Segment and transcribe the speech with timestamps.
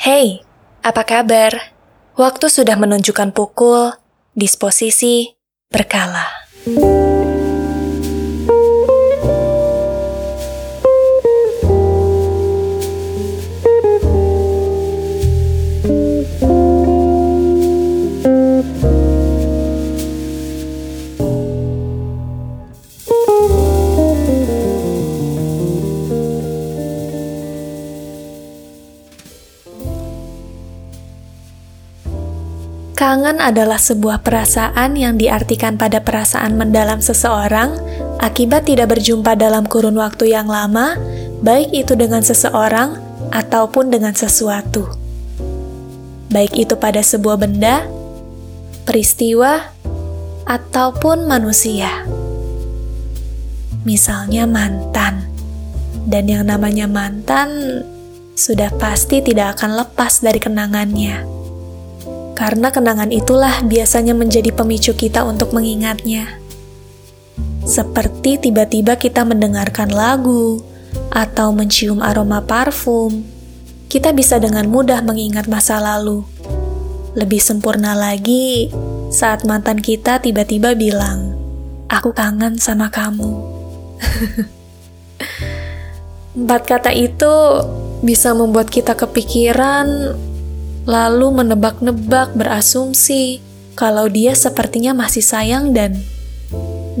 [0.00, 0.40] Hey,
[0.80, 1.76] apa kabar?
[2.16, 3.92] Waktu sudah menunjukkan pukul,
[4.32, 5.36] disposisi,
[5.68, 6.24] berkala.
[33.00, 37.80] Kangen adalah sebuah perasaan yang diartikan pada perasaan mendalam seseorang
[38.20, 41.00] akibat tidak berjumpa dalam kurun waktu yang lama,
[41.40, 43.00] baik itu dengan seseorang
[43.32, 44.84] ataupun dengan sesuatu.
[46.28, 47.88] Baik itu pada sebuah benda,
[48.84, 49.72] peristiwa,
[50.44, 52.04] ataupun manusia.
[53.88, 55.24] Misalnya mantan.
[56.04, 57.80] Dan yang namanya mantan
[58.36, 61.39] sudah pasti tidak akan lepas dari kenangannya
[62.40, 66.40] karena kenangan itulah biasanya menjadi pemicu kita untuk mengingatnya.
[67.68, 70.64] Seperti tiba-tiba kita mendengarkan lagu
[71.12, 73.20] atau mencium aroma parfum,
[73.92, 76.24] kita bisa dengan mudah mengingat masa lalu.
[77.12, 78.72] Lebih sempurna lagi
[79.12, 81.36] saat mantan kita tiba-tiba bilang,
[81.92, 83.36] "Aku kangen sama kamu."
[86.40, 87.34] Empat kata itu
[88.00, 90.16] bisa membuat kita kepikiran
[90.88, 93.40] lalu menebak-nebak berasumsi
[93.76, 95.96] kalau dia sepertinya masih sayang dan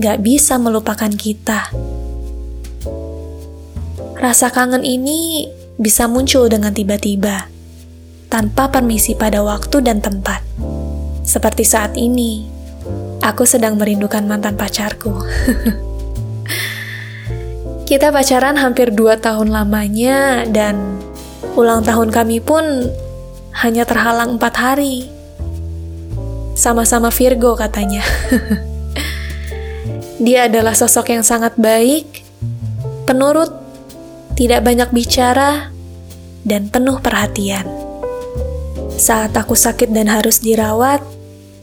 [0.00, 1.68] gak bisa melupakan kita.
[4.20, 5.48] Rasa kangen ini
[5.80, 7.48] bisa muncul dengan tiba-tiba,
[8.28, 10.44] tanpa permisi pada waktu dan tempat.
[11.24, 12.44] Seperti saat ini,
[13.24, 15.12] aku sedang merindukan mantan pacarku.
[17.88, 21.00] Kita pacaran hampir dua tahun lamanya dan
[21.58, 22.86] ulang tahun kami pun
[23.54, 25.10] hanya terhalang empat hari.
[26.54, 28.04] Sama-sama Virgo katanya.
[30.24, 32.20] Dia adalah sosok yang sangat baik,
[33.08, 33.48] penurut,
[34.36, 35.72] tidak banyak bicara,
[36.44, 37.64] dan penuh perhatian.
[39.00, 41.00] Saat aku sakit dan harus dirawat,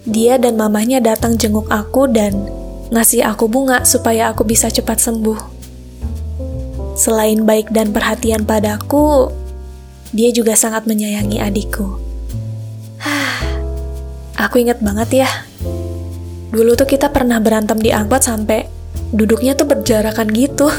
[0.09, 2.33] dia dan mamanya datang jenguk aku dan
[2.89, 5.37] ngasih aku bunga supaya aku bisa cepat sembuh.
[6.97, 9.29] Selain baik dan perhatian padaku,
[10.17, 12.01] dia juga sangat menyayangi adikku.
[14.37, 15.29] Aku inget banget ya.
[16.49, 18.65] Dulu tuh kita pernah berantem di angkot sampai
[19.13, 20.73] duduknya tuh berjarakan gitu.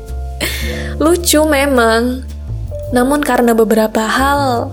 [1.02, 2.28] Lucu memang.
[2.92, 4.68] Namun karena beberapa hal,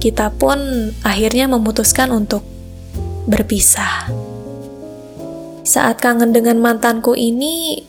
[0.00, 0.56] kita pun
[1.04, 2.40] akhirnya memutuskan untuk
[3.28, 4.08] berpisah.
[5.60, 7.84] Saat kangen dengan mantanku ini,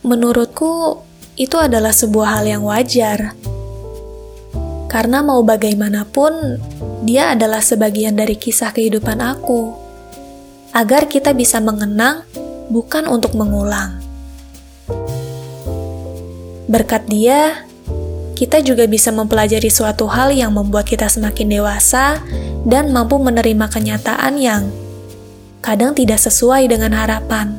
[0.00, 1.04] menurutku
[1.36, 3.36] itu adalah sebuah hal yang wajar
[4.94, 6.62] karena mau bagaimanapun,
[7.02, 9.74] dia adalah sebagian dari kisah kehidupan aku.
[10.70, 12.22] Agar kita bisa mengenang,
[12.70, 13.98] bukan untuk mengulang.
[16.70, 17.66] Berkat dia,
[18.38, 22.22] kita juga bisa mempelajari suatu hal yang membuat kita semakin dewasa
[22.62, 24.70] dan mampu menerima kenyataan yang
[25.58, 27.58] kadang tidak sesuai dengan harapan.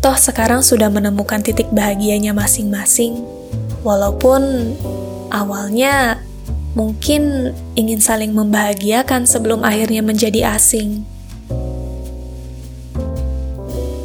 [0.00, 3.20] Toh sekarang sudah menemukan titik bahagianya masing-masing,
[3.84, 4.72] walaupun
[5.32, 6.20] Awalnya
[6.76, 11.08] mungkin ingin saling membahagiakan sebelum akhirnya menjadi asing.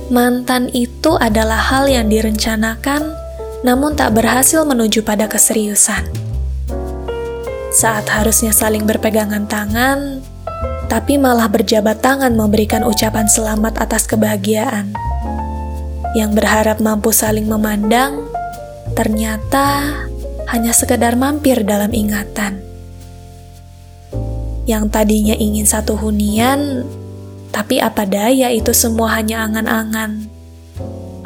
[0.07, 3.11] Mantan itu adalah hal yang direncanakan,
[3.67, 6.07] namun tak berhasil menuju pada keseriusan.
[7.75, 10.23] Saat harusnya saling berpegangan tangan,
[10.87, 14.95] tapi malah berjabat tangan memberikan ucapan selamat atas kebahagiaan.
[16.15, 18.23] Yang berharap mampu saling memandang,
[18.95, 20.07] ternyata
[20.47, 22.63] hanya sekedar mampir dalam ingatan.
[24.67, 26.83] Yang tadinya ingin satu hunian,
[27.55, 30.27] tapi apa daya itu semua hanya angan-angan.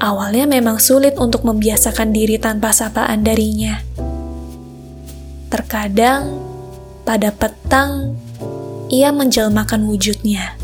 [0.02, 3.82] Awalnya memang sulit untuk membiasakan diri tanpa sapaan darinya.
[5.50, 6.42] Terkadang,
[7.06, 8.18] pada petang,
[8.90, 10.58] ia menjelmakan wujudnya.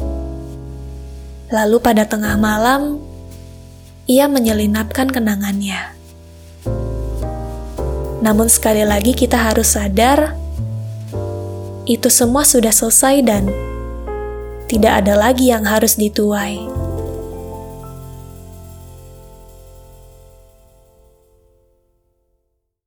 [1.53, 3.01] Lalu pada tengah malam,
[4.07, 5.97] ia menyelinapkan kenangannya.
[8.27, 10.35] Namun sekali lagi kita harus sadar
[11.88, 13.47] itu semua sudah selesai dan
[14.68, 16.87] tidak ada lagi yang harus dituai.